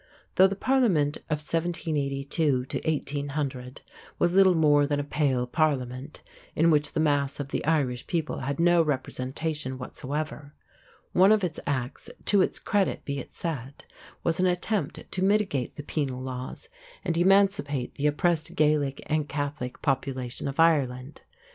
Though 0.33 0.47
the 0.47 0.55
Parliament 0.55 1.17
of 1.29 1.45
1782 1.45 2.65
1800 2.83 3.81
was 4.17 4.35
little 4.35 4.55
more 4.55 4.87
than 4.87 4.99
a 4.99 5.03
Pale 5.03 5.45
Parliament, 5.49 6.23
in 6.55 6.71
which 6.71 6.93
the 6.93 6.99
mass 6.99 7.39
of 7.39 7.49
the 7.49 7.63
Irish 7.65 8.07
people 8.07 8.39
had 8.39 8.59
no 8.59 8.81
representation 8.81 9.77
whatever, 9.77 10.55
one 11.13 11.31
of 11.31 11.43
its 11.43 11.59
Acts, 11.67 12.09
to 12.25 12.41
its 12.41 12.57
credit 12.57 13.05
be 13.05 13.19
it 13.19 13.35
said, 13.35 13.85
was 14.23 14.39
an 14.39 14.47
attempt 14.47 15.03
to 15.11 15.23
mitigate 15.23 15.75
the 15.75 15.83
Penal 15.83 16.23
Laws 16.23 16.67
and 17.05 17.15
emancipate 17.15 17.93
the 17.93 18.07
oppressed 18.07 18.55
Gaelic 18.55 19.03
and 19.05 19.29
Catholic 19.29 19.83
population 19.83 20.47
of 20.47 20.59
Ireland. 20.59 21.21